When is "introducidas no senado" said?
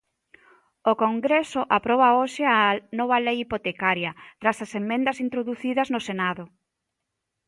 5.25-6.43